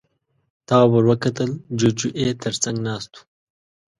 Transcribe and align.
تواب 0.67 0.89
ور 0.93 1.05
وکتل، 1.11 1.51
جُوجُو 1.79 2.09
يې 2.21 2.27
تر 2.43 2.53
څنګ 2.63 2.77
ناست 2.87 3.11
و. 3.15 3.19